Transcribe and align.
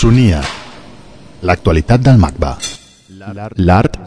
Sonia. 0.00 0.38
L'actualitat 1.44 2.00
del 2.00 2.16
MACBA. 2.16 2.50
L'art 3.60 3.98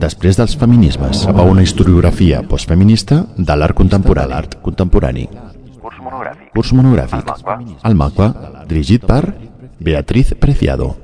després 0.00 0.38
dels 0.38 0.54
feminismes. 0.56 1.26
Cap 1.28 1.40
a 1.42 1.44
una 1.44 1.60
historiografia 1.66 2.38
postfeminista 2.48 3.18
de 3.36 3.56
l'art 3.60 3.76
contemporani. 3.76 4.30
L'art 4.32 4.54
contemporani. 4.64 5.26
Curs 5.82 5.98
monogràfic. 6.06 6.46
Curs 6.54 6.72
monogràfic. 6.78 7.34
El 7.84 7.98
MACBA, 8.00 8.30
dirigit 8.70 9.04
per 9.04 9.20
Beatriz 9.76 10.32
Preciado. 10.40 10.94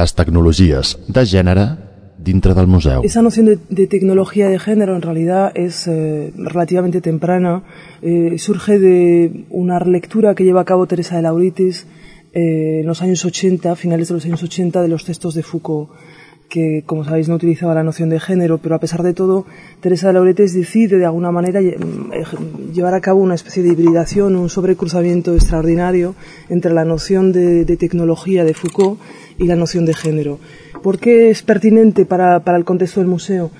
Les 0.00 0.16
tecnologies 0.16 0.94
de 1.12 1.26
gènere 1.28 1.68
dintre 2.16 2.56
del 2.56 2.66
museu. 2.66 3.04
Esa 3.04 3.20
noción 3.20 3.44
de, 3.44 3.58
de 3.68 3.86
tecnología 3.86 4.48
de 4.48 4.58
género 4.58 4.96
en 4.96 5.02
realidad 5.02 5.52
es 5.54 5.86
eh, 5.86 6.32
relativamente 6.34 7.02
temprana. 7.02 7.60
Eh, 8.00 8.38
surge 8.38 8.78
de 8.78 9.44
una 9.50 9.80
lectura 9.80 10.34
que 10.34 10.44
lleva 10.44 10.62
a 10.62 10.64
cabo 10.64 10.86
Teresa 10.86 11.16
de 11.16 11.22
Lauritis 11.28 11.86
eh, 12.32 12.80
en 12.80 12.86
los 12.86 13.02
años 13.02 13.24
80, 13.24 13.74
finales 13.76 14.08
de 14.08 14.14
los 14.14 14.24
años 14.24 14.42
80, 14.42 14.82
de 14.82 14.88
los 14.88 15.04
textos 15.04 15.34
de 15.34 15.42
Foucault 15.42 15.90
que, 16.48 16.82
como 16.86 17.04
sabéis, 17.04 17.28
no 17.28 17.34
utilizaba 17.34 17.74
la 17.74 17.84
noción 17.84 18.08
de 18.08 18.20
género, 18.20 18.58
pero 18.58 18.74
a 18.74 18.80
pesar 18.80 19.02
de 19.02 19.12
todo, 19.12 19.44
Teresa 19.80 20.08
de 20.08 20.14
Lauretes 20.14 20.54
decide, 20.54 20.96
de 20.96 21.04
alguna 21.04 21.30
manera, 21.30 21.60
llevar 21.60 22.94
a 22.94 23.00
cabo 23.00 23.20
una 23.20 23.34
especie 23.34 23.62
de 23.62 23.70
hibridación, 23.70 24.34
un 24.34 24.48
sobrecruzamiento 24.48 25.34
extraordinario 25.34 26.14
entre 26.48 26.72
la 26.72 26.84
noción 26.84 27.32
de, 27.32 27.64
tecnología 27.76 28.44
de 28.44 28.54
Foucault 28.54 28.98
y 29.36 29.46
la 29.46 29.56
noción 29.56 29.84
de 29.84 29.94
género. 29.94 30.38
¿Por 30.82 30.98
qué 30.98 31.30
es 31.30 31.42
pertinente 31.42 32.06
para, 32.06 32.40
para 32.40 32.56
el 32.56 32.64
contexto 32.64 33.00
del 33.00 33.08
museo? 33.08 33.50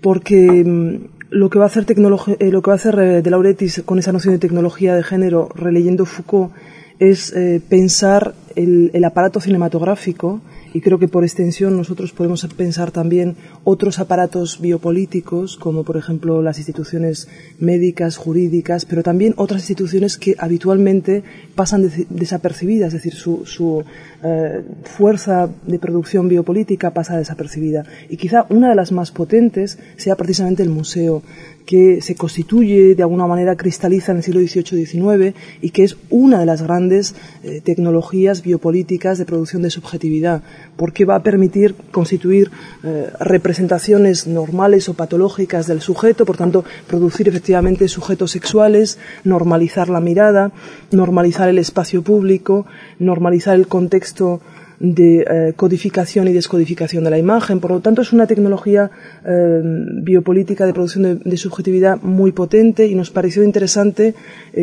Porque 0.00 0.64
mm, 0.64 0.96
lo 1.30 1.50
que 1.50 1.58
va 1.58 1.66
a 1.66 1.68
hacer, 1.68 1.84
eh, 1.90 2.50
lo 2.50 2.62
que 2.62 2.70
va 2.70 2.74
a 2.74 2.76
hacer 2.76 2.98
eh, 2.98 3.22
de 3.22 3.30
Lauretis 3.30 3.82
con 3.84 3.98
esa 3.98 4.12
noción 4.12 4.34
de 4.34 4.38
tecnología 4.38 4.94
de 4.94 5.02
género, 5.02 5.50
releyendo 5.54 6.06
Foucault, 6.06 6.52
es 6.98 7.32
eh, 7.32 7.60
pensar 7.68 8.34
el, 8.56 8.90
el 8.92 9.04
aparato 9.04 9.40
cinematográfico 9.40 10.40
y 10.74 10.80
creo 10.80 10.98
que 10.98 11.08
por 11.08 11.24
extensión 11.24 11.76
nosotros 11.76 12.12
podemos 12.12 12.46
pensar 12.56 12.90
también 12.90 13.36
otros 13.64 13.98
aparatos 13.98 14.60
biopolíticos, 14.60 15.56
como 15.56 15.84
por 15.84 15.96
ejemplo 15.96 16.42
las 16.42 16.58
instituciones 16.58 17.28
médicas, 17.58 18.16
jurídicas, 18.16 18.84
pero 18.84 19.02
también 19.02 19.34
otras 19.36 19.62
instituciones 19.62 20.18
que 20.18 20.34
habitualmente 20.38 21.22
pasan 21.54 21.82
de, 21.82 22.06
desapercibidas, 22.10 22.88
es 22.88 23.02
decir, 23.02 23.14
su, 23.14 23.46
su 23.46 23.84
eh, 24.22 24.62
fuerza 24.84 25.48
de 25.66 25.78
producción 25.78 26.28
biopolítica 26.28 26.92
pasa 26.92 27.16
desapercibida. 27.16 27.84
Y 28.08 28.16
quizá 28.16 28.46
una 28.48 28.68
de 28.68 28.74
las 28.74 28.92
más 28.92 29.10
potentes 29.10 29.78
sea 29.96 30.16
precisamente 30.16 30.62
el 30.62 30.70
museo, 30.70 31.22
que 31.68 32.00
se 32.00 32.14
constituye, 32.14 32.94
de 32.94 33.02
alguna 33.02 33.26
manera 33.26 33.54
cristaliza 33.54 34.12
en 34.12 34.18
el 34.18 34.22
siglo 34.22 34.40
XVIII-XIX 34.40 35.36
y 35.60 35.68
que 35.68 35.84
es 35.84 35.98
una 36.08 36.40
de 36.40 36.46
las 36.46 36.62
grandes 36.62 37.14
eh, 37.44 37.60
tecnologías 37.62 38.42
biopolíticas 38.42 39.18
de 39.18 39.26
producción 39.26 39.60
de 39.60 39.68
subjetividad, 39.68 40.42
porque 40.78 41.04
va 41.04 41.16
a 41.16 41.22
permitir 41.24 41.74
constituir 41.90 42.50
eh, 42.84 43.10
representaciones 43.18 44.28
normales 44.28 44.88
o 44.88 44.94
patológicas 44.94 45.66
del 45.66 45.82
sujeto, 45.82 46.24
por 46.24 46.36
tanto, 46.36 46.64
producir 46.86 47.28
efectivamente 47.28 47.88
sujetos 47.88 48.30
sexuales, 48.30 48.96
normalizar 49.24 49.88
la 49.88 50.00
mirada, 50.00 50.52
normalizar 50.92 51.48
el 51.48 51.58
espacio 51.58 52.02
público, 52.02 52.64
normalizar 53.00 53.56
el 53.56 53.66
contexto 53.66 54.40
de 54.78 55.26
eh, 55.28 55.52
codificación 55.56 56.28
y 56.28 56.32
descodificación 56.32 57.02
de 57.02 57.10
la 57.10 57.18
imagen. 57.18 57.58
Por 57.58 57.72
lo 57.72 57.80
tanto, 57.80 58.02
es 58.02 58.12
una 58.12 58.28
tecnología 58.28 58.92
eh, 59.26 59.60
biopolítica 60.04 60.64
de 60.64 60.72
producción 60.72 61.20
de, 61.24 61.36
subjetividad 61.36 62.00
muy 62.02 62.30
potente 62.30 62.86
y 62.86 62.94
nos 62.94 63.10
pareció 63.10 63.42
interesante 63.42 64.14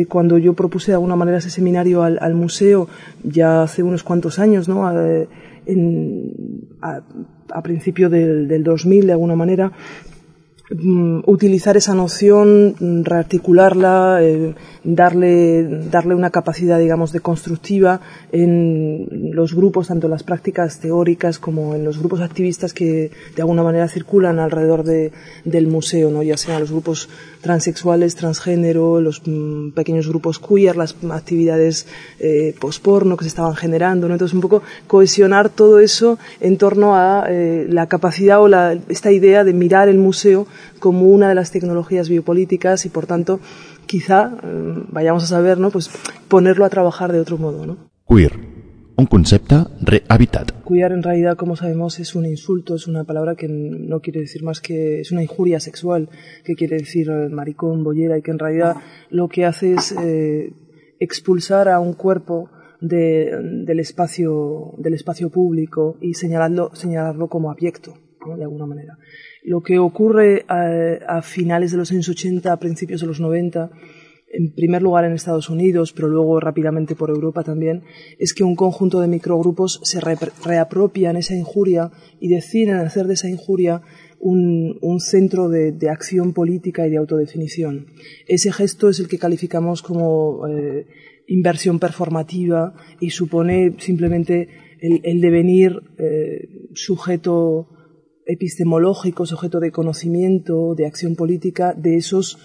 cuando 0.08 0.38
yo 0.38 0.54
propuse 0.54 0.92
de 0.92 0.94
alguna 0.94 1.16
manera 1.16 1.38
ese 1.38 1.50
seminario 1.50 2.02
al, 2.02 2.18
al 2.22 2.34
museo 2.34 2.88
ya 3.22 3.62
hace 3.62 3.82
unos 3.82 4.02
cuantos 4.02 4.38
años, 4.38 4.66
¿no? 4.66 4.86
En, 5.66 6.32
a, 6.80 7.02
a 7.50 7.62
principio 7.62 8.08
del, 8.08 8.48
del 8.48 8.62
2000, 8.64 9.06
de 9.06 9.12
alguna 9.12 9.36
manera, 9.36 9.72
mm, 10.70 11.20
utilizar 11.26 11.76
esa 11.76 11.94
noción, 11.94 12.74
rearticularla, 13.04 14.18
eh, 14.22 14.54
darle, 14.84 15.64
darle 15.90 16.14
una 16.14 16.30
capacidad, 16.30 16.78
digamos, 16.78 17.12
de 17.12 17.20
constructiva 17.20 18.00
en 18.32 19.30
los 19.32 19.54
grupos, 19.54 19.88
tanto 19.88 20.08
las 20.08 20.22
prácticas 20.22 20.80
teóricas 20.80 21.38
como 21.38 21.74
en 21.74 21.84
los 21.84 21.98
grupos 21.98 22.20
activistas 22.20 22.72
que 22.72 23.10
de 23.34 23.42
alguna 23.42 23.62
manera 23.62 23.88
circulan 23.88 24.38
alrededor 24.38 24.84
de, 24.84 25.12
del 25.44 25.66
museo, 25.66 26.10
¿no? 26.10 26.22
ya 26.22 26.36
sean 26.36 26.60
los 26.60 26.70
grupos 26.70 27.08
transexuales, 27.46 28.16
transgénero, 28.16 29.00
los 29.00 29.22
mm, 29.24 29.70
pequeños 29.70 30.08
grupos 30.08 30.40
queer, 30.40 30.76
las 30.76 30.96
actividades 31.12 31.86
eh, 32.18 32.56
posporno 32.58 33.16
que 33.16 33.22
se 33.22 33.28
estaban 33.28 33.54
generando, 33.54 34.08
¿no? 34.08 34.14
Entonces, 34.14 34.34
un 34.34 34.40
poco 34.40 34.62
cohesionar 34.88 35.48
todo 35.48 35.78
eso 35.78 36.18
en 36.40 36.58
torno 36.58 36.96
a 36.96 37.26
eh, 37.28 37.66
la 37.68 37.86
capacidad 37.86 38.42
o 38.42 38.48
la, 38.48 38.76
esta 38.88 39.12
idea 39.12 39.44
de 39.44 39.52
mirar 39.52 39.88
el 39.88 39.98
museo 39.98 40.48
como 40.80 41.06
una 41.06 41.28
de 41.28 41.36
las 41.36 41.52
tecnologías 41.52 42.08
biopolíticas 42.08 42.84
y, 42.84 42.88
por 42.88 43.06
tanto, 43.06 43.38
quizá, 43.86 44.32
eh, 44.42 44.82
vayamos 44.90 45.22
a 45.22 45.28
saber, 45.28 45.58
¿no? 45.58 45.70
Pues 45.70 45.88
ponerlo 46.26 46.64
a 46.64 46.70
trabajar 46.70 47.12
de 47.12 47.20
otro 47.20 47.38
modo, 47.38 47.64
¿no? 47.64 47.76
Queer, 48.08 48.55
un 48.96 49.06
concepte 49.06 49.56
rehabitat. 49.82 50.52
Queer 50.66 50.92
en 50.92 51.02
realidad, 51.02 51.36
como 51.36 51.54
sabemos, 51.56 51.98
es 51.98 52.14
un 52.14 52.24
insulto, 52.24 52.74
es 52.74 52.86
una 52.86 53.04
palabra 53.04 53.34
que 53.34 53.46
no 53.48 54.00
quiere 54.00 54.20
decir 54.20 54.42
más 54.42 54.60
que 54.60 55.00
es 55.00 55.12
una 55.12 55.22
injuria 55.22 55.60
sexual, 55.60 56.08
que 56.44 56.54
quiere 56.54 56.78
decir 56.78 57.10
eh, 57.10 57.28
maricón, 57.28 57.84
bollera, 57.84 58.16
y 58.16 58.22
que 58.22 58.30
en 58.30 58.38
realidad 58.38 58.76
lo 59.10 59.28
que 59.28 59.44
hace 59.44 59.74
es 59.74 59.92
eh, 59.92 60.52
expulsar 60.98 61.68
a 61.68 61.78
un 61.78 61.92
cuerpo 61.92 62.50
de, 62.80 63.38
del, 63.64 63.80
espacio, 63.80 64.74
del 64.78 64.94
espacio 64.94 65.30
público 65.30 65.96
y 66.00 66.14
señalarlo, 66.14 66.70
señalarlo 66.74 67.28
como 67.28 67.50
abyecto, 67.50 67.94
de 68.36 68.42
alguna 68.42 68.66
manera. 68.66 68.98
Lo 69.44 69.60
que 69.62 69.78
ocurre 69.78 70.44
a, 70.48 71.18
a, 71.18 71.22
finales 71.22 71.70
de 71.70 71.78
los 71.78 71.92
años 71.92 72.08
80, 72.08 72.50
a 72.50 72.58
principios 72.58 73.00
de 73.02 73.06
los 73.06 73.20
90, 73.20 73.70
en 74.28 74.52
primer 74.52 74.82
lugar 74.82 75.04
en 75.04 75.12
Estados 75.12 75.48
Unidos, 75.48 75.92
pero 75.92 76.08
luego 76.08 76.40
rápidamente 76.40 76.94
por 76.94 77.10
Europa 77.10 77.44
también, 77.44 77.84
es 78.18 78.34
que 78.34 78.44
un 78.44 78.56
conjunto 78.56 79.00
de 79.00 79.08
microgrupos 79.08 79.80
se 79.82 80.00
re 80.00 80.16
reapropian 80.44 81.16
esa 81.16 81.34
injuria 81.34 81.90
y 82.20 82.28
deciden 82.28 82.76
hacer 82.76 83.06
de 83.06 83.14
esa 83.14 83.28
injuria 83.28 83.82
un, 84.18 84.98
centro 85.00 85.48
de, 85.48 85.76
acción 85.88 86.32
política 86.32 86.86
y 86.86 86.90
de 86.90 86.96
autodefinición. 86.96 87.86
Ese 88.26 88.52
gesto 88.52 88.88
es 88.88 88.98
el 88.98 89.08
que 89.08 89.18
calificamos 89.18 89.82
como 89.82 90.46
eh, 90.48 90.86
inversión 91.28 91.78
performativa 91.78 92.74
y 93.00 93.10
supone 93.10 93.76
simplemente 93.78 94.48
el, 94.80 95.00
el 95.04 95.20
devenir 95.20 95.80
eh, 95.98 96.48
sujeto 96.74 97.68
epistemológico, 98.26 99.24
sujeto 99.24 99.60
de 99.60 99.70
conocimiento, 99.70 100.74
de 100.74 100.86
acción 100.86 101.14
política, 101.14 101.72
de 101.74 101.96
esos 101.96 102.38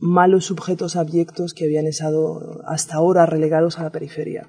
malos 0.00 0.46
sujetos 0.46 0.96
abyectos 0.96 1.52
que 1.52 1.64
habían 1.64 1.86
estado 1.86 2.62
hasta 2.66 2.94
ahora 2.94 3.26
relegados 3.26 3.78
a 3.78 3.82
la 3.82 3.90
periferia. 3.90 4.46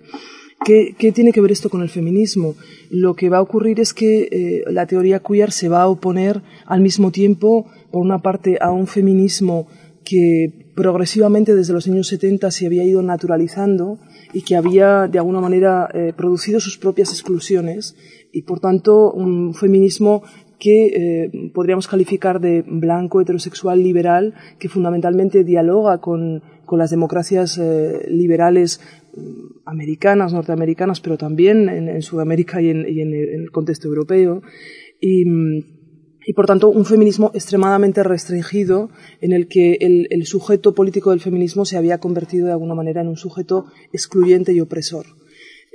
¿Qué, 0.64 0.96
¿Qué, 0.98 1.12
tiene 1.12 1.32
que 1.32 1.42
ver 1.42 1.52
esto 1.52 1.70
con 1.70 1.82
el 1.82 1.90
feminismo? 1.90 2.56
Lo 2.90 3.16
que 3.16 3.30
va 3.30 3.38
a 3.38 3.42
ocurrir 3.42 3.80
es 3.80 3.94
que 3.94 4.28
eh, 4.32 4.64
la 4.68 4.88
teoría 4.88 5.20
queer 5.20 5.52
se 5.52 5.70
va 5.70 5.84
a 5.84 5.88
oponer 5.88 6.42
al 6.66 6.82
mismo 6.82 7.12
tiempo, 7.12 7.68
por 7.92 8.02
una 8.02 8.22
parte, 8.22 8.58
a 8.60 8.72
un 8.72 8.88
feminismo 8.88 9.68
que 10.04 10.72
progresivamente 10.76 11.56
desde 11.56 11.74
los 11.74 11.88
años 11.88 12.08
70 12.08 12.50
se 12.52 12.66
había 12.66 12.86
ido 12.86 13.02
naturalizando 13.02 14.00
y 14.32 14.44
que 14.44 14.56
había 14.56 15.08
de 15.08 15.18
alguna 15.18 15.42
manera 15.42 15.90
eh, 15.94 16.14
producido 16.16 16.60
sus 16.60 16.78
propias 16.78 17.10
exclusiones 17.10 17.96
y 18.32 18.44
por 18.44 18.60
tanto 18.60 19.12
un 19.12 19.54
feminismo 19.54 20.24
que 20.60 20.88
eh, 20.88 21.52
podríamos 21.54 21.88
calificar 21.88 22.40
de 22.40 22.64
blanco, 22.66 23.22
heterosexual, 23.22 23.82
liberal, 23.82 24.34
que 24.60 24.70
fundamentalmente 24.70 25.44
dialoga 25.44 26.00
con, 26.00 26.42
con 26.66 26.80
las 26.80 26.90
democracias 26.90 27.58
eh, 27.58 28.08
liberales 28.10 28.82
americanas, 29.66 30.34
norteamericanas, 30.34 31.02
pero 31.02 31.18
también 31.18 31.70
en, 31.70 32.02
Sudamérica 32.02 32.62
y, 32.62 32.70
en, 32.70 32.86
el 32.86 33.52
contexto 33.52 33.88
europeo. 33.88 34.42
Y, 35.02 35.24
y, 36.26 36.34
por 36.34 36.46
tanto, 36.46 36.70
un 36.70 36.86
feminismo 36.86 37.32
extremadamente 37.34 38.04
restringido 38.04 38.90
en 39.22 39.32
el 39.32 39.48
que 39.48 39.78
el 39.80 40.26
sujeto 40.26 40.76
político 40.76 41.12
del 41.12 41.20
feminismo 41.20 41.66
se 41.66 41.78
había 41.78 42.00
convertido 42.00 42.46
de 42.46 42.52
alguna 42.52 42.76
manera 42.76 43.02
en 43.02 43.08
un 43.08 43.18
sujeto 43.18 43.66
excluyente 43.92 44.54
y 44.54 44.60
opresor. 44.60 45.06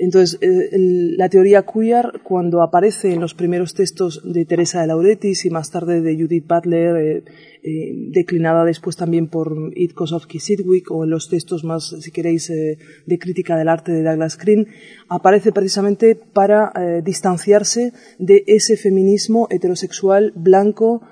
Entonces, 0.03 0.37
eh, 0.43 0.69
la 1.17 1.29
teoría 1.29 1.63
queer, 1.63 2.23
cuando 2.25 2.61
aparece 2.61 3.13
en 3.13 3.21
los 3.21 3.35
primeros 3.35 3.73
textos 3.73 4.21
de 4.25 4.45
Teresa 4.45 4.81
de 4.81 4.89
Lauretis 4.89 5.45
y 5.45 5.51
más 5.51 5.71
tarde 5.71 6.01
de 6.01 6.17
Judith 6.17 6.45
Butler, 6.45 6.97
eh, 6.97 7.25
eh, 7.63 7.93
declinada 8.11 8.65
después 8.65 8.97
también 8.97 9.29
por 9.29 9.55
Id 9.77 9.93
Kosowski 9.93 10.41
Sidwick, 10.41 10.91
o 10.91 11.05
en 11.05 11.11
los 11.11 11.29
textos 11.29 11.63
más, 11.63 11.95
si 12.01 12.11
queréis, 12.11 12.49
de 12.49 13.19
crítica 13.21 13.57
del 13.57 13.69
arte 13.69 13.93
de 13.93 14.03
Douglas 14.03 14.37
Green, 14.37 14.67
aparece 15.09 15.53
precisamente 15.53 16.17
para 16.17 16.73
distanciarse 17.05 17.93
de 18.19 18.43
ese 18.49 18.77
feminismo 18.77 19.47
heterosexual 19.51 20.33
blanco, 20.35 21.03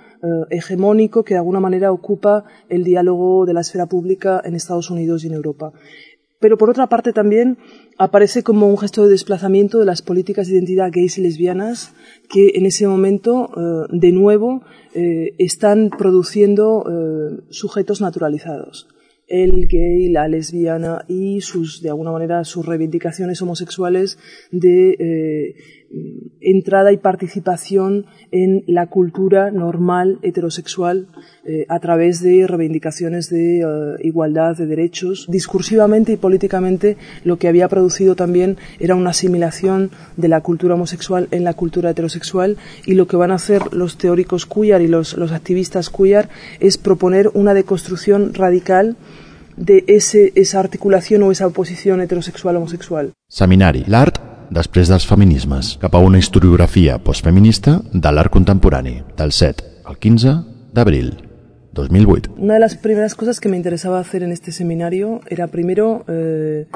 hegemónico, 0.51 1.23
que 1.23 1.35
de 1.35 1.39
alguna 1.39 1.61
manera 1.61 1.93
ocupa 1.93 2.45
el 2.69 2.83
diálogo 2.83 3.47
de 3.47 3.55
la 3.55 3.61
esfera 3.61 3.87
pública 3.87 4.43
en 4.45 4.57
Estados 4.57 4.91
Unidos 4.91 5.23
y 5.23 5.29
en 5.29 5.35
Europa 5.35 5.73
pero 6.41 6.57
por 6.57 6.71
otra 6.71 6.89
parte 6.89 7.13
también 7.13 7.59
aparece 7.99 8.43
como 8.43 8.69
un 8.69 8.79
gesto 8.79 9.05
de 9.05 9.11
desplazamiento 9.11 9.79
de 9.79 9.85
las 9.85 10.03
políticas 10.03 10.49
de 10.49 10.55
identidad 10.55 10.91
gays 10.91 11.19
y 11.19 11.21
lesbianas 11.21 11.95
que 12.29 12.53
en 12.55 12.67
ese 12.67 12.89
momento, 12.89 13.51
eh, 13.57 13.87
de 13.91 14.11
nuevo, 14.11 14.63
eh, 14.95 15.35
están 15.39 15.91
produciendo 15.91 16.85
eh, 16.89 17.43
sujetos 17.51 18.01
naturalizados. 18.01 18.89
El 19.29 19.69
gay, 19.69 20.09
la 20.09 20.27
lesbiana 20.27 21.05
y 21.07 21.41
sus, 21.43 21.83
de 21.83 21.91
alguna 21.91 22.11
manera, 22.11 22.43
sus 22.43 22.67
reivindicaciones 22.67 23.41
homosexuales 23.43 24.19
de 24.51 25.55
entrada 26.41 26.93
y 26.93 26.97
participación 26.97 28.07
en 28.31 28.63
la 28.67 28.87
cultura 28.87 29.51
normal 29.51 30.19
heterosexual 30.23 31.09
eh, 31.45 31.67
a 31.69 31.81
través 31.81 32.23
de 32.23 32.47
reivindicaciones 32.47 33.29
de 33.29 33.61
eh, 33.61 33.65
igualdad 34.03 34.57
de 34.57 34.67
derechos. 34.67 35.27
Discursivamente 35.29 36.13
y 36.13 36.17
políticamente 36.17 36.97
lo 37.25 37.39
que 37.39 37.49
había 37.49 37.69
producido 37.69 38.15
también 38.15 38.57
era 38.79 38.95
una 38.95 39.11
asimilación 39.11 39.91
de 40.17 40.29
la 40.29 40.41
cultura 40.41 40.75
homosexual 40.75 41.29
en 41.33 41.45
la 41.45 41.55
cultura 41.55 41.91
heterosexual 41.91 42.57
y 42.87 42.95
lo 42.95 43.07
que 43.07 43.17
van 43.17 43.33
a 43.33 43.35
hacer 43.37 43.73
los 43.73 43.99
teóricos 43.99 44.47
queer 44.47 44.83
y 44.83 44.89
los, 44.89 45.17
activistas 45.33 45.91
queer 45.91 46.29
es 46.61 46.79
proponer 46.79 47.31
una 47.35 47.53
deconstrucción 47.55 48.33
radical 48.35 48.97
de 49.57 49.85
ese, 49.89 50.33
esa 50.37 50.61
articulación 50.61 51.23
o 51.23 51.33
esa 51.33 51.47
oposición 51.47 52.01
heterosexual-homosexual. 52.01 53.13
Després 54.51 54.91
dels 54.91 55.07
feminismes, 55.07 55.77
cap 55.81 55.95
a 55.95 56.03
una 56.03 56.19
historiografia 56.19 56.99
postfeminista 56.99 57.79
de 57.93 58.13
l'art 58.13 58.33
contemporani, 58.35 59.01
del 59.17 59.33
7 59.33 59.65
al 59.87 59.99
15 59.99 60.35
d'abril 60.75 61.15
2008. 61.73 62.35
Una 62.37 62.55
de 62.55 62.61
las 62.61 62.77
primeras 62.77 63.15
cosas 63.15 63.41
que 63.41 63.49
me 63.49 63.57
interesaba 63.57 64.01
hacer 64.01 64.23
en 64.23 64.33
este 64.33 64.53
seminario 64.53 65.21
era 65.29 65.47
primero 65.47 66.05
eh, 66.09 66.67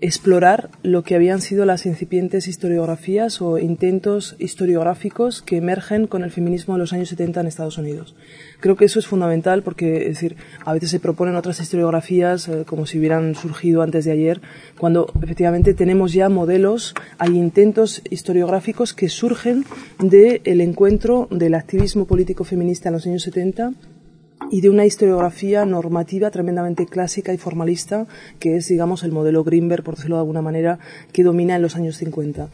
explorar 0.00 0.70
lo 0.82 1.02
que 1.02 1.14
habían 1.14 1.40
sido 1.40 1.64
las 1.64 1.84
incipientes 1.84 2.48
historiografías 2.48 3.42
o 3.42 3.58
intentos 3.58 4.34
historiográficos 4.38 5.42
que 5.42 5.58
emergen 5.58 6.06
con 6.06 6.24
el 6.24 6.30
feminismo 6.30 6.74
de 6.74 6.80
los 6.80 6.92
años 6.92 7.10
70 7.10 7.40
en 7.40 7.46
Estados 7.46 7.76
Unidos. 7.76 8.14
Creo 8.60 8.76
que 8.76 8.86
eso 8.86 8.98
es 8.98 9.06
fundamental 9.06 9.62
porque, 9.62 10.08
es 10.08 10.20
decir, 10.20 10.36
a 10.64 10.72
veces 10.72 10.90
se 10.90 11.00
proponen 11.00 11.36
otras 11.36 11.60
historiografías 11.60 12.48
eh, 12.48 12.64
como 12.66 12.86
si 12.86 12.98
hubieran 12.98 13.34
surgido 13.34 13.82
antes 13.82 14.04
de 14.04 14.12
ayer, 14.12 14.40
cuando 14.78 15.12
efectivamente 15.22 15.74
tenemos 15.74 16.12
ya 16.12 16.28
modelos, 16.28 16.94
hay 17.18 17.36
intentos 17.36 18.02
historiográficos 18.10 18.94
que 18.94 19.08
surgen 19.08 19.64
del 19.98 20.60
encuentro 20.60 21.28
del 21.30 21.54
activismo 21.54 22.06
político 22.06 22.44
feminista 22.44 22.88
en 22.88 22.94
los 22.94 23.06
años 23.06 23.22
70 23.22 23.72
y 24.50 24.60
de 24.60 24.68
una 24.68 24.84
historiografía 24.84 25.64
normativa 25.64 26.30
tremendamente 26.30 26.86
clásica 26.86 27.32
y 27.32 27.38
formalista, 27.38 28.06
que 28.38 28.56
es, 28.56 28.68
digamos, 28.68 29.04
el 29.04 29.12
modelo 29.12 29.44
Greenberg, 29.44 29.84
por 29.84 29.96
decirlo 29.96 30.16
de 30.16 30.20
alguna 30.20 30.42
manera, 30.42 30.78
que 31.12 31.22
domina 31.22 31.56
en 31.56 31.62
los 31.62 31.76
años 31.76 31.96
50. 31.96 32.48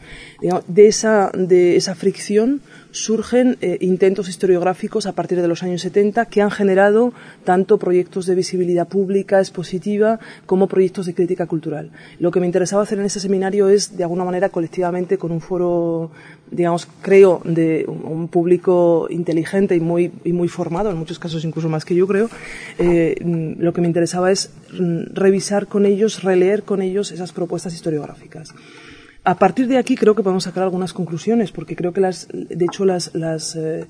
De 0.67 0.87
esa, 0.87 1.31
de 1.33 1.75
esa 1.75 1.95
fricción 1.95 2.61
surgen 2.91 3.57
eh, 3.61 3.77
intentos 3.81 4.29
historiográficos 4.29 5.05
a 5.05 5.13
partir 5.13 5.41
de 5.41 5.47
los 5.47 5.63
años 5.63 5.81
70 5.81 6.25
que 6.25 6.41
han 6.41 6.51
generado 6.51 7.13
tanto 7.43 7.77
proyectos 7.77 8.25
de 8.25 8.35
visibilidad 8.35 8.87
pública, 8.87 9.39
expositiva, 9.39 10.19
como 10.45 10.67
proyectos 10.67 11.05
de 11.05 11.13
crítica 11.13 11.45
cultural. 11.45 11.91
Lo 12.19 12.31
que 12.31 12.39
me 12.39 12.45
interesaba 12.45 12.83
hacer 12.83 12.99
en 12.99 13.05
ese 13.05 13.19
seminario 13.19 13.69
es, 13.69 13.97
de 13.97 14.03
alguna 14.03 14.23
manera, 14.23 14.49
colectivamente, 14.49 15.17
con 15.17 15.31
un 15.31 15.41
foro, 15.41 16.11
digamos, 16.51 16.87
creo, 17.01 17.41
de 17.43 17.85
un 17.87 18.27
público 18.27 19.07
inteligente 19.09 19.75
y 19.75 19.79
muy, 19.79 20.11
y 20.23 20.33
muy 20.33 20.47
formado, 20.47 20.89
en 20.89 20.97
muchos 20.97 21.19
casos 21.19 21.43
incluso 21.43 21.69
más 21.69 21.85
que 21.87 21.95
yo 21.95 22.05
creo, 22.05 22.29
eh, 22.77 23.15
lo 23.57 23.73
que 23.73 23.81
me 23.81 23.87
interesaba 23.87 24.31
es 24.31 24.51
mm, 24.71 25.13
revisar 25.13 25.65
con 25.65 25.87
ellos, 25.87 26.23
releer 26.23 26.61
con 26.61 26.83
ellos 26.83 27.11
esas 27.11 27.31
propuestas 27.31 27.73
historiográficas. 27.73 28.53
A 29.23 29.39
partir 29.39 29.67
de 29.67 29.77
aquí 29.77 29.95
creo 29.95 30.13
que 30.13 30.23
podemos 30.23 30.43
sacar 30.43 30.63
algunas 30.63 30.93
conclusiones, 30.93 31.51
porque 31.51 31.75
creo 31.75 31.91
que 31.91 32.01
las, 32.01 32.27
de 32.31 32.63
hecho 32.63 32.85
las, 32.85 33.15
las 33.15 33.55
eh, 33.55 33.85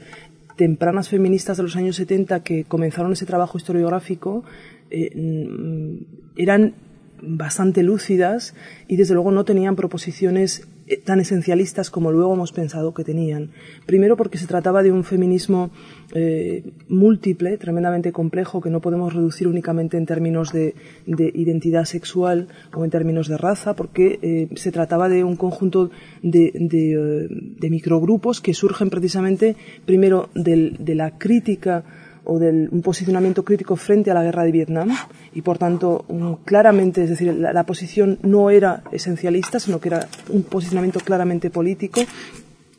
tempranas 0.56 1.10
feministas 1.10 1.58
de 1.58 1.64
los 1.64 1.76
años 1.76 1.98
70 1.98 2.44
que 2.44 2.64
comenzaron 2.64 3.12
ese 3.12 3.26
trabajo 3.26 3.58
historiográfico 3.58 4.44
eh, 4.90 5.12
mm, 5.16 6.38
eran 6.38 6.74
bastante 7.22 7.84
lúcidas 7.84 8.54
y 8.88 8.96
desde 8.96 9.16
luego 9.16 9.32
no 9.32 9.44
tenían 9.44 9.76
proposiciones 9.76 10.68
tan 11.04 11.20
esencialistas 11.20 11.90
como 11.90 12.12
luego 12.12 12.34
hemos 12.34 12.52
pensado 12.52 12.94
que 12.94 13.04
tenían. 13.04 13.52
Primero 13.86 14.16
porque 14.16 14.38
se 14.38 14.48
trataba 14.48 14.84
de 14.84 14.92
un 14.92 15.04
feminismo 15.04 15.72
eh, 16.14 16.64
múltiple, 16.88 17.58
tremendamente 17.58 18.12
complejo, 18.12 18.62
que 18.62 18.70
no 18.70 18.80
podemos 18.80 19.14
reducir 19.14 19.48
únicamente 19.48 19.98
en 19.98 20.06
términos 20.06 20.52
de, 20.52 20.74
identidad 21.06 21.86
sexual 21.86 22.48
o 22.74 22.86
en 22.86 22.92
términos 22.92 23.28
de 23.28 23.38
raza, 23.38 23.76
porque 23.76 24.20
eh, 24.22 24.48
se 24.56 24.72
trataba 24.72 25.10
de 25.10 25.24
un 25.24 25.36
conjunto 25.36 25.92
de, 26.22 27.68
microgrupos 27.70 28.40
que 28.40 28.54
surgen 28.54 28.90
precisamente 28.90 29.56
primero 29.86 30.30
de 30.34 30.96
la 30.96 31.18
crítica 31.18 31.84
o 32.28 32.40
de 32.40 32.68
un 32.70 32.82
posicionamiento 32.82 33.44
crítico 33.44 33.76
frente 33.76 34.12
a 34.12 34.14
la 34.14 34.24
guerra 34.24 34.44
de 34.44 34.52
Vietnam 34.52 34.90
y 35.34 35.42
por 35.42 35.58
tanto 35.58 36.06
claramente, 36.46 37.04
es 37.04 37.10
decir, 37.10 37.34
la, 37.34 37.64
posición 37.64 38.20
no 38.22 38.50
era 38.50 38.84
esencialista, 38.92 39.60
sino 39.60 39.80
que 39.80 39.90
era 39.90 40.08
un 40.30 40.44
posicionamiento 40.44 41.00
claramente 41.00 41.50
político 41.50 42.02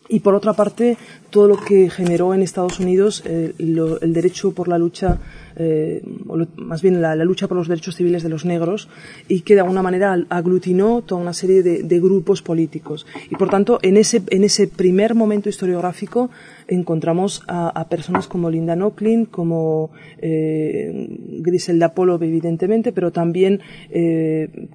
y 0.09 0.21
por 0.21 0.35
otra 0.35 0.55
parte 0.55 0.97
todo 1.31 1.47
lo 1.47 1.57
que 1.59 1.91
generó 1.91 2.33
en 2.33 2.43
Estados 2.43 2.81
Unidos 2.81 3.23
eh, 3.27 3.53
el 3.59 4.13
derecho 4.15 4.53
por 4.53 4.69
la 4.69 4.79
lucha 4.79 5.19
eh, 5.57 6.03
más 6.57 6.83
bien 6.83 7.03
la, 7.03 7.15
lucha 7.17 7.49
por 7.49 7.57
los 7.57 7.69
derechos 7.69 7.97
civiles 7.97 8.23
de 8.23 8.29
los 8.29 8.45
negros 8.45 8.89
y 9.27 9.41
que 9.41 9.55
de 9.55 9.61
alguna 9.61 9.83
manera 9.83 10.17
aglutinó 10.31 11.03
toda 11.03 11.21
una 11.21 11.33
serie 11.33 11.63
de, 11.63 11.99
grupos 11.99 12.43
políticos. 12.43 13.07
Y 13.29 13.35
por 13.35 13.51
tanto 13.51 13.81
en 13.83 13.97
ese 13.97 14.23
en 14.31 14.45
ese 14.45 14.69
primer 14.69 15.17
momento 15.17 15.49
historiográfico 15.49 16.31
encontramos 16.69 17.43
a, 17.49 17.87
personas 17.89 18.29
como 18.29 18.51
Linda 18.51 18.77
Nochlin 18.77 19.27
como 19.27 19.91
eh, 20.19 21.09
Griselda 21.41 21.93
Polo 21.93 22.15
evidentemente 22.15 22.93
pero 22.93 23.11
también 23.11 23.61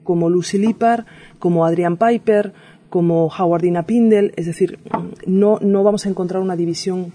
como 0.03 0.29
Lucy 0.29 0.57
Lippard 0.57 1.05
como 1.39 1.65
Adrian 1.65 1.97
Piper 1.97 2.53
como 2.93 3.27
Howardina 3.27 3.87
Pindel, 3.87 4.33
es 4.35 4.45
decir, 4.45 4.77
no, 5.25 5.57
no 5.63 5.83
vamos 5.83 6.05
a 6.05 6.09
encontrar 6.09 6.43
una 6.43 6.55
división 6.55 7.11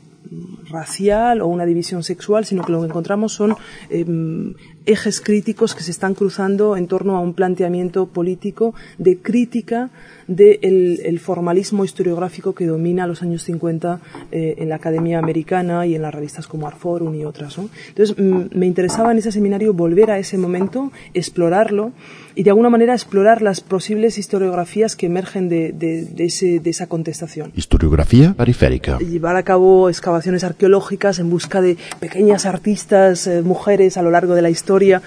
racial 0.69 1.41
o 1.41 1.47
una 1.47 1.67
división 1.67 2.03
sexual, 2.03 2.45
sino 2.45 2.65
que 2.65 2.73
lo 2.73 2.81
que 2.81 2.87
encontramos 2.87 3.33
son 3.33 3.57
em, 3.91 4.55
ejes 4.87 5.21
críticos 5.21 5.75
que 5.75 5.83
se 5.83 5.91
están 5.91 6.15
cruzando 6.15 6.77
en 6.77 6.87
torno 6.87 7.17
a 7.17 7.21
un 7.21 7.35
planteamiento 7.35 8.07
político 8.07 8.75
de 8.97 9.19
crítica 9.19 9.91
del 10.27 11.01
el 11.05 11.19
formalismo 11.21 11.85
historiográfico 11.85 12.55
que 12.55 12.67
domina 12.67 13.07
los 13.07 13.23
años 13.23 13.43
50 13.43 14.01
eh, 14.31 14.55
en 14.59 14.69
la 14.69 14.77
Academia 14.77 15.19
Americana 15.19 15.87
y 15.87 15.95
en 15.95 16.03
las 16.03 16.15
revistas 16.15 16.47
como 16.47 16.67
Arforum 16.67 17.15
y 17.15 17.25
otras. 17.25 17.59
Entonces, 17.89 18.17
me 18.19 18.67
interesaba 18.67 19.13
en 19.13 19.19
ese 19.19 19.33
seminario 19.33 19.73
volver 19.73 20.11
a 20.11 20.19
ese 20.19 20.39
momento, 20.39 20.93
explorarlo 21.15 21.93
y 22.35 22.45
de 22.45 22.51
alguna 22.51 22.71
manera 22.71 22.95
explorar 22.95 23.43
las 23.43 23.61
posibles 23.61 24.17
historiografías 24.17 24.97
que 24.97 25.07
emergen 25.07 25.49
de, 25.49 25.75
ese, 26.19 26.61
de 26.61 26.71
esa 26.71 26.87
contestación. 26.87 27.53
Historiografía 27.57 28.35
periférica. 28.35 28.99
Llevar 28.99 29.37
a 29.37 29.43
cabo 29.43 29.89
excavaciones 29.89 30.45
arqueológicas 30.45 30.58
en 30.61 31.31
busca 31.31 31.61
de 31.61 31.77
pequeñas 32.01 32.47
artistas, 32.47 33.27
eh, 33.27 33.43
mujeres 33.43 33.97
a 33.97 34.03
lo 34.03 34.11
largo 34.11 34.35
de 34.35 34.43
la 34.43 34.51
historia. 34.51 35.03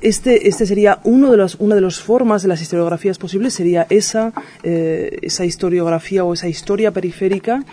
Este, 0.00 0.48
este 0.48 0.66
sería 0.66 1.00
uno 1.04 1.30
de 1.30 1.36
los, 1.36 1.56
una 1.56 1.74
de 1.74 1.80
las 1.80 2.00
formas 2.00 2.42
de 2.42 2.48
las 2.48 2.62
historiografías 2.62 3.18
posibles, 3.18 3.54
sería 3.54 3.86
esa 3.90 4.32
eh, 4.62 5.18
esa 5.22 5.44
historiografía 5.44 6.24
o 6.24 6.32
esa 6.32 6.48
historia 6.48 6.92
periférica 6.92 7.64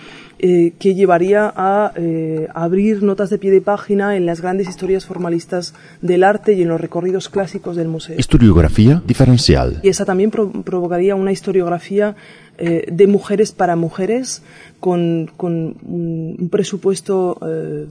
eh, 0.45 0.73
que 0.77 0.93
llevaría 0.93 1.53
a 1.55 1.93
eh, 1.95 2.49
abrir 2.53 3.01
notas 3.01 3.29
de 3.29 3.37
pie 3.37 3.49
de 3.49 3.61
página 3.61 4.17
en 4.17 4.25
las 4.25 4.41
grandes 4.41 4.67
historias 4.67 5.05
formalistas 5.05 5.73
del 6.01 6.21
arte 6.21 6.51
y 6.51 6.63
en 6.63 6.67
los 6.67 6.81
recorridos 6.81 7.29
clásicos 7.29 7.77
del 7.77 7.87
museo. 7.87 8.19
Historiografía 8.19 9.01
diferencial. 9.07 9.79
Y 9.83 9.87
esa 9.87 10.03
también 10.03 10.31
provocaría 10.31 11.15
una 11.15 11.31
historiografía 11.31 12.17
eh, 12.57 12.85
de 12.91 13.07
mujeres 13.07 13.53
para 13.53 13.77
mujeres, 13.77 14.43
con, 14.81 15.31
un 15.39 16.49
presupuesto, 16.51 17.39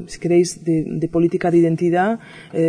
si 0.07 0.21
queréis, 0.21 0.63
de, 0.63 1.09
política 1.11 1.51
de 1.51 1.57
identidad, 1.57 2.19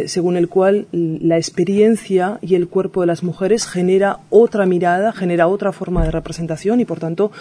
según 0.06 0.38
el 0.38 0.48
cual 0.48 0.88
la 0.94 1.36
experiencia 1.36 2.40
y 2.42 2.56
el 2.56 2.70
cuerpo 2.70 3.02
de 3.02 3.08
las 3.08 3.22
mujeres 3.22 3.68
genera 3.68 4.20
otra 4.30 4.66
mirada, 4.66 5.12
genera 5.12 5.48
otra 5.48 5.74
forma 5.74 6.06
de 6.06 6.12
representación 6.12 6.80
y, 6.80 6.86
por 6.86 7.02
tanto, 7.02 7.34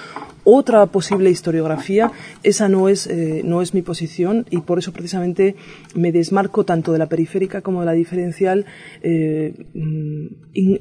otra 0.44 0.86
posible 0.86 1.30
historiografía, 1.30 2.12
esa 2.42 2.68
no 2.68 2.88
es, 2.88 3.06
eh, 3.06 3.42
no 3.44 3.62
es 3.62 3.74
mi 3.74 3.82
posición 3.82 4.46
y 4.50 4.58
por 4.58 4.78
eso 4.78 4.92
precisamente 4.92 5.56
me 5.94 6.12
desmarco 6.12 6.64
tanto 6.64 6.92
de 6.92 6.98
la 6.98 7.06
periférica 7.06 7.60
como 7.60 7.80
de 7.80 7.86
la 7.86 7.92
diferencial, 7.92 8.66
eh, 9.02 9.54
mm, 9.74 10.26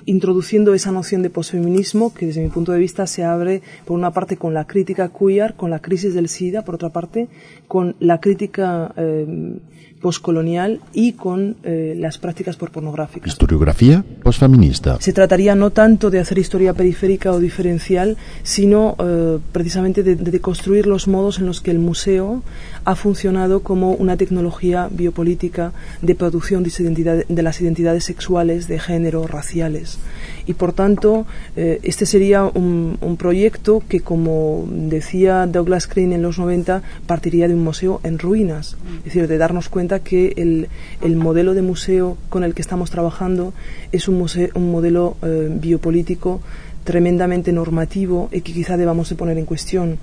introduciendo 0.05 0.73
esa 0.73 0.91
noción 0.91 1.21
de 1.21 1.29
posfeminismo 1.29 2.13
que 2.13 2.25
desde 2.25 2.41
mi 2.41 2.49
punto 2.49 2.71
de 2.71 2.79
vista 2.79 3.07
se 3.07 3.23
abre 3.23 3.61
por 3.85 3.97
una 3.97 4.11
parte 4.11 4.37
con 4.37 4.53
la 4.53 4.65
crítica 4.65 5.09
queer, 5.09 5.53
con 5.55 5.69
la 5.69 5.79
crisis 5.79 6.13
del 6.13 6.27
SIDA, 6.27 6.63
por 6.63 6.75
otra 6.75 6.89
parte 6.89 7.27
con 7.67 7.95
la 7.99 8.19
crítica 8.19 8.93
eh, 8.97 9.59
postcolonial 10.01 10.81
y 10.93 11.13
con 11.13 11.55
eh, 11.63 11.93
las 11.97 12.17
prácticas 12.17 12.57
por 12.57 12.71
pornográficas. 12.71 13.27
Historiografía 13.27 14.03
postfeminista. 14.23 14.97
Se 14.99 15.13
trataría 15.13 15.55
no 15.55 15.69
tanto 15.69 16.09
de 16.09 16.19
hacer 16.19 16.39
historia 16.39 16.73
periférica 16.73 17.31
o 17.31 17.39
diferencial, 17.39 18.17
sino 18.43 18.95
eh, 18.99 19.37
precisamente 19.51 20.03
de, 20.03 20.41
construir 20.41 20.87
los 20.87 21.07
modos 21.07 21.39
en 21.39 21.45
los 21.45 21.61
que 21.61 21.71
el 21.71 21.79
museo 21.79 22.43
ha 22.85 22.95
funcionado 22.95 23.61
como 23.61 23.93
una 23.93 24.17
tecnología 24.17 24.89
biopolítica 24.91 25.73
de 26.01 26.15
producción 26.15 26.63
de, 26.63 27.25
de 27.27 27.43
las 27.43 27.61
identidades 27.61 28.03
sexuales, 28.03 28.67
de 28.67 28.79
género, 28.79 29.27
raciales. 29.27 29.99
Y 30.45 30.53
por 30.53 30.73
tanto, 30.73 31.25
eh, 31.55 31.79
este 31.83 32.05
sería 32.05 32.45
un, 32.45 32.97
un, 33.01 33.17
proyecto 33.17 33.83
que, 33.87 34.01
como 34.01 34.67
decía 34.69 35.45
Douglas 35.47 35.87
Crane 35.87 36.15
en 36.15 36.21
los 36.21 36.39
90, 36.39 36.81
partiría 37.05 37.47
de 37.47 37.53
un 37.53 37.63
museo 37.63 38.01
en 38.03 38.19
ruinas. 38.19 38.77
Es 38.99 39.05
decir, 39.05 39.27
de 39.27 39.37
darnos 39.37 39.69
cuenta 39.69 39.99
que 39.99 40.33
el, 40.37 40.67
el, 41.01 41.15
modelo 41.15 41.53
de 41.53 41.61
museo 41.61 42.17
con 42.29 42.43
el 42.43 42.53
que 42.53 42.61
estamos 42.61 42.89
trabajando 42.89 43.53
es 43.91 44.07
un, 44.07 44.17
museo, 44.17 44.49
un 44.55 44.71
modelo 44.71 45.17
eh, 45.21 45.47
biopolítico 45.51 46.41
tremendamente 46.83 47.51
normativo 47.51 48.29
y 48.31 48.41
que 48.41 48.53
quizá 48.53 48.77
debamos 48.77 49.09
de 49.09 49.15
poner 49.15 49.37
en 49.37 49.45
cuestión 49.45 49.99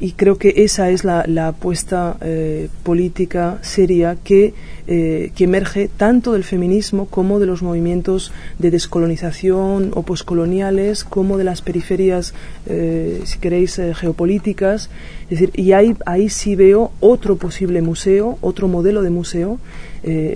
y 0.00 0.12
creo 0.12 0.38
que 0.38 0.54
esa 0.64 0.88
es 0.88 1.04
la, 1.04 1.24
apuesta 1.46 2.16
eh, 2.22 2.68
política 2.82 3.58
seria 3.60 4.16
que, 4.24 4.54
eh, 4.86 5.30
que, 5.34 5.44
emerge 5.44 5.90
tanto 5.94 6.32
del 6.32 6.42
feminismo 6.42 7.04
como 7.04 7.38
de 7.38 7.44
los 7.44 7.62
movimientos 7.62 8.32
de 8.58 8.70
descolonización 8.70 9.90
o 9.94 10.02
poscoloniales, 10.02 11.04
como 11.04 11.36
de 11.36 11.44
las 11.44 11.60
periferias, 11.60 12.32
eh, 12.66 13.20
si 13.24 13.38
queréis, 13.40 13.78
geopolíticas. 13.94 14.88
Es 15.24 15.38
decir, 15.38 15.50
y 15.54 15.72
ahí, 15.72 15.94
ahí 16.06 16.30
sí 16.30 16.56
veo 16.56 16.92
otro 17.00 17.36
posible 17.36 17.82
museo, 17.82 18.38
otro 18.40 18.68
modelo 18.68 19.02
de 19.02 19.10
museo, 19.10 19.58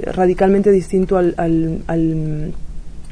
radicalmente 0.04 0.70
distinto 0.70 1.16
al, 1.16 1.82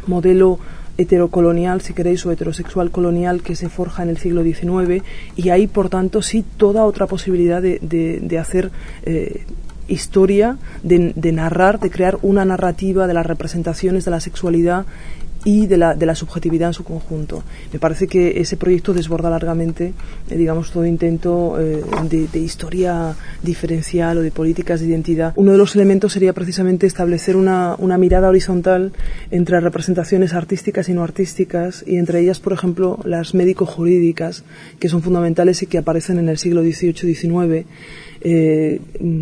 modelo 0.07 0.59
heterocolonial, 0.99 1.81
si 1.81 1.95
queréis, 1.95 2.25
o 2.27 2.33
heterosexual 2.33 2.91
colonial 2.91 3.43
que 3.43 3.57
se 3.57 3.69
forja 3.69 4.03
en 4.03 4.11
el 4.11 4.19
siglo 4.19 4.43
XIX 4.43 5.03
y 5.37 5.49
hay, 5.51 5.67
por 5.67 5.89
tanto, 5.89 6.23
sí 6.23 6.45
toda 6.57 6.85
otra 6.85 7.07
posibilidad 7.07 7.63
de, 7.63 7.79
de, 7.81 8.39
hacer 8.39 8.71
eh, 9.05 9.45
historia, 9.89 10.59
de, 10.83 11.13
de, 11.15 11.33
narrar, 11.33 11.81
de 11.81 11.91
crear 11.91 12.19
una 12.23 12.45
narrativa 12.45 13.07
de 13.07 13.15
las 13.15 13.27
representaciones 13.27 14.05
de 14.05 14.11
la 14.11 14.21
sexualidad 14.21 14.87
y 15.45 15.67
de 15.67 15.77
la, 15.77 15.95
de 15.95 16.07
la 16.07 16.15
subjetividad 16.15 16.69
en 16.69 16.75
su 16.75 16.85
conjunto. 16.85 17.43
Me 17.73 17.79
parece 17.79 18.07
que 18.07 18.41
ese 18.41 18.57
proyecto 18.57 18.93
desborda 18.93 19.31
largamente, 19.31 19.93
eh, 20.31 20.37
digamos, 20.37 20.71
todo 20.71 20.87
intento 20.87 21.59
eh, 21.61 21.83
de, 22.09 22.39
historia 22.39 23.15
diferencial 23.43 24.19
o 24.19 24.23
de 24.23 24.31
políticas 24.31 24.81
de 24.81 24.89
identidad. 24.89 25.33
Uno 25.37 25.53
de 25.53 25.59
los 25.59 25.75
elementos 25.75 26.13
sería 26.13 26.33
precisamente 26.33 26.87
establecer 26.87 27.37
una, 27.37 27.77
una 27.79 27.99
mirada 27.99 28.29
horizontal 28.29 28.93
entre 29.31 29.61
representaciones 29.61 30.35
artísticas 30.35 30.89
y 30.89 30.95
no 30.95 31.03
artísticas 31.03 31.85
y 31.87 31.97
entre 31.97 32.21
ellas, 32.21 32.41
por 32.41 32.53
ejemplo, 32.53 32.99
las 33.05 33.35
médico-jurídicas, 33.35 34.45
que 34.79 34.89
son 34.89 35.03
fundamentales 35.03 35.63
y 35.63 35.67
que 35.67 35.79
aparecen 35.79 36.19
en 36.19 36.29
el 36.29 36.39
siglo 36.39 36.63
XVIII-XIX. 36.63 37.67
Eh, 38.25 38.81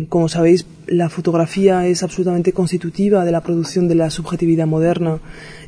como 0.09 0.29
sabéis, 0.29 0.65
la 0.87 1.09
fotografía 1.09 1.87
es 1.87 2.03
absolutamente 2.03 2.53
constitutiva 2.53 3.25
de 3.25 3.31
la 3.31 3.41
producción 3.41 3.87
de 3.87 3.95
la 3.95 4.09
subjetividad 4.09 4.67
moderna 4.67 5.19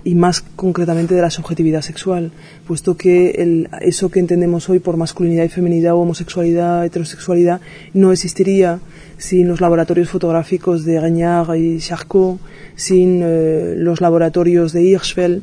y 0.03 0.15
más 0.15 0.41
concretamente 0.41 1.15
de 1.15 1.21
la 1.21 1.29
subjetividad 1.29 1.81
sexual, 1.81 2.31
puesto 2.67 2.97
que 2.97 3.31
el, 3.31 3.69
eso 3.81 4.09
que 4.09 4.19
entendemos 4.19 4.69
hoy 4.69 4.79
por 4.79 4.97
masculinidad 4.97 5.45
y 5.45 5.49
feminidad 5.49 5.95
homosexualidad, 5.95 6.85
heterosexualidad, 6.85 7.61
no 7.93 8.11
existiría 8.11 8.79
sin 9.17 9.47
los 9.47 9.61
laboratorios 9.61 10.09
fotográficos 10.09 10.83
de 10.83 10.99
Regnard 10.99 11.55
y 11.55 11.79
Charcot, 11.79 12.39
sin 12.75 13.21
eh, 13.23 13.75
los 13.77 14.01
laboratorios 14.01 14.73
de 14.73 14.83
Hirschfeld, 14.83 15.41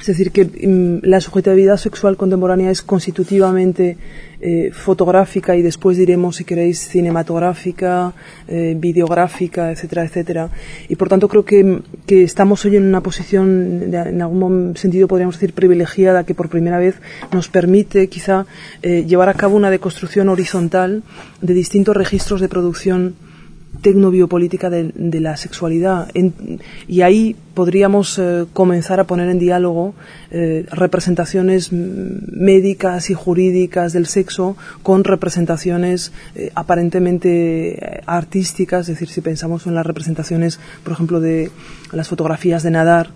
es 0.00 0.06
decir, 0.06 0.32
que 0.32 0.44
mm, 0.44 1.00
la 1.02 1.20
subjetividad 1.20 1.76
sexual 1.76 2.16
contemporánea 2.16 2.70
es 2.70 2.80
constitutivamente 2.80 3.98
eh, 4.40 4.70
fotográfica 4.72 5.54
y 5.56 5.62
después 5.62 5.98
diremos, 5.98 6.36
si 6.36 6.44
queréis, 6.44 6.88
cinematográfica, 6.88 8.14
eh, 8.48 8.74
videográfica, 8.78 9.70
etcétera, 9.70 10.04
etcétera. 10.04 10.50
Y 10.88 10.96
por 10.96 11.10
tanto 11.10 11.28
creo 11.28 11.44
que, 11.44 11.82
estamos 12.08 12.64
hoy 12.64 12.76
en 12.76 12.84
una 12.84 13.02
posición, 13.02 13.92
en 13.92 14.22
algún 14.22 14.74
sentido 14.76 15.06
podríamos 15.06 15.36
decir, 15.36 15.52
privilegiada, 15.52 16.24
que 16.24 16.34
por 16.34 16.48
primera 16.48 16.78
vez 16.78 16.94
nos 17.32 17.48
permite 17.48 18.08
quizá 18.08 18.46
eh, 18.82 19.04
llevar 19.06 19.28
a 19.28 19.34
cabo 19.34 19.56
una 19.56 19.70
deconstrucción 19.70 20.30
horizontal 20.30 21.02
de 21.42 21.54
distintos 21.54 21.94
registros 21.94 22.40
de 22.40 22.48
producción 22.48 23.16
tecnobiopolítica 23.82 24.70
de, 24.70 24.92
de 24.94 25.20
la 25.20 25.36
sexualidad. 25.36 26.08
y 26.86 27.00
ahí 27.02 27.36
podríamos 27.54 28.18
eh, 28.18 28.46
comenzar 28.52 29.00
a 29.00 29.04
poner 29.04 29.28
en 29.28 29.38
diálogo 29.38 29.94
eh, 30.30 30.66
representaciones 30.70 31.72
médicas 31.72 33.10
y 33.10 33.14
jurídicas 33.14 33.92
del 33.92 34.06
sexo 34.06 34.56
con 34.82 35.04
representaciones 35.04 36.12
eh, 36.34 36.50
aparentemente 36.54 38.02
artísticas, 38.06 38.88
es 38.88 38.96
decir, 38.96 39.08
si 39.08 39.20
pensamos 39.20 39.66
en 39.66 39.74
las 39.74 39.86
representaciones, 39.86 40.60
por 40.84 40.92
ejemplo, 40.92 41.20
de 41.20 41.50
las 41.92 42.08
fotografías 42.08 42.62
de 42.62 42.70
nadar, 42.70 43.10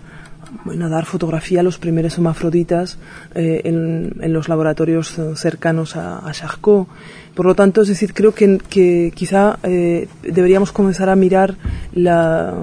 nadar 0.65 1.05
fotografía 1.05 1.59
a 1.59 1.63
los 1.63 1.77
primeros 1.77 2.15
hermafroditas 2.15 2.97
en, 3.33 4.13
en, 4.19 4.33
los 4.33 4.49
laboratorios 4.49 5.15
cercanos 5.35 5.95
a, 5.95 6.27
a 6.27 6.31
Charcot. 6.31 6.87
Por 7.35 7.45
lo 7.45 7.53
tanto, 7.53 7.81
es 7.81 7.89
decir, 7.89 8.13
creo 8.13 8.33
que, 8.33 9.11
quizá 9.13 9.59
eh, 9.63 10.07
deberíamos 10.23 10.71
comenzar 10.71 11.09
a 11.09 11.17
mirar 11.17 11.55
la, 11.93 12.53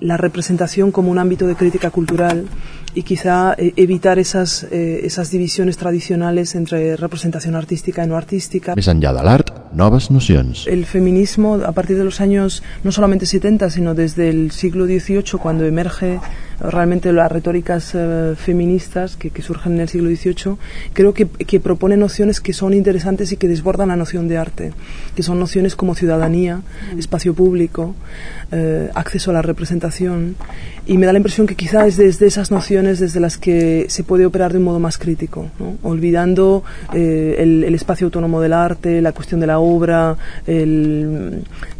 la, 0.00 0.16
representación 0.16 0.90
como 0.90 1.12
un 1.12 1.18
ámbito 1.18 1.46
de 1.46 1.54
crítica 1.54 1.90
cultural 1.90 2.46
y 2.96 3.02
quizá 3.02 3.54
eh, 3.58 3.74
evitar 3.76 4.18
esas, 4.18 4.66
eh, 4.70 5.00
esas 5.04 5.30
divisiones 5.30 5.76
tradicionales 5.76 6.54
entre 6.54 6.96
representación 6.96 7.54
artística 7.54 8.02
y 8.02 8.08
no 8.08 8.16
artística. 8.16 8.72
Més 8.72 8.88
enllà 8.88 9.12
de 9.12 9.24
l'art, 9.26 9.52
noves 9.76 10.08
nocions. 10.10 10.64
El 10.66 10.86
feminismo, 10.88 11.60
a 11.60 11.72
partir 11.76 11.98
de 12.00 12.04
los 12.08 12.22
años 12.24 12.62
no 12.84 12.92
solamente 12.92 13.26
70, 13.26 13.68
sino 13.68 13.94
desde 13.94 14.30
el 14.30 14.50
siglo 14.50 14.86
XVIII, 14.86 15.36
cuando 15.38 15.66
emerge 15.66 16.18
realmente 16.58 17.12
las 17.12 17.30
retóricas 17.30 17.92
eh, 17.94 18.34
feministas 18.36 19.16
que, 19.16 19.30
que, 19.30 19.42
surgen 19.42 19.74
en 19.74 19.80
el 19.80 19.88
siglo 19.88 20.08
XVIII, 20.08 20.56
creo 20.94 21.12
que, 21.12 21.26
que, 21.28 21.60
propone 21.60 21.96
nociones 21.96 22.40
que 22.40 22.52
son 22.52 22.72
interesantes 22.72 23.32
y 23.32 23.36
que 23.36 23.48
desbordan 23.48 23.88
la 23.88 23.96
noción 23.96 24.26
de 24.28 24.38
arte, 24.38 24.72
que 25.14 25.22
son 25.22 25.38
nociones 25.38 25.76
como 25.76 25.94
ciudadanía, 25.94 26.62
espacio 26.96 27.34
público, 27.34 27.94
eh, 28.52 28.90
acceso 28.94 29.30
a 29.30 29.34
la 29.34 29.42
representación, 29.42 30.36
y 30.86 30.98
me 30.98 31.06
da 31.06 31.12
la 31.12 31.18
impresión 31.18 31.46
que 31.46 31.56
quizá 31.56 31.86
es 31.86 31.96
desde 31.96 32.26
esas 32.26 32.50
nociones 32.50 32.85
desde 32.94 33.20
las 33.20 33.38
que 33.38 33.86
se 33.88 34.04
puede 34.04 34.26
operar 34.26 34.52
de 34.52 34.58
un 34.58 34.64
modo 34.64 34.78
más 34.78 34.98
crítico, 34.98 35.50
olvidando 35.82 36.62
eh, 36.94 37.36
el, 37.38 37.74
espacio 37.74 38.06
autónomo 38.06 38.40
del 38.40 38.52
arte, 38.52 39.02
la 39.02 39.12
cuestión 39.12 39.40
de 39.40 39.46
la 39.46 39.58
obra, 39.58 40.16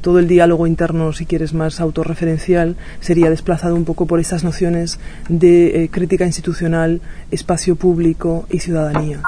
todo 0.01 0.19
el 0.19 0.29
diálogo 0.29 0.67
interno, 0.67 1.13
si 1.13 1.25
quieres, 1.25 1.55
más 1.55 1.81
autorreferencial, 1.81 2.77
sería 3.01 3.31
desplazado 3.31 3.75
un 3.75 3.85
poco 3.85 4.07
por 4.07 4.21
esas 4.21 4.45
nociones 4.45 4.99
de 5.29 5.85
eh, 5.85 5.89
crítica 5.89 6.27
institucional, 6.27 7.01
espacio 7.31 7.77
público 7.77 8.47
y 8.51 8.59
ciudadanía. 8.59 9.23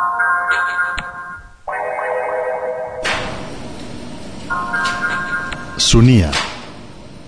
Sonia, 5.76 6.30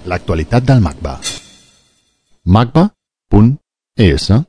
l'actualitat 0.05 0.65
del 0.65 0.81
MACBA. 0.81 1.21
Isso. 4.01 4.47